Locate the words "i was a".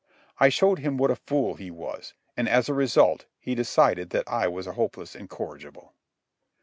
4.27-4.71